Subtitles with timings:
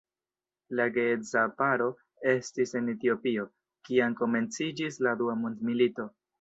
[0.79, 1.89] La geedza paro
[2.33, 3.47] estis en Etiopio,
[3.91, 6.13] kiam komenciĝis la dua mondmilito.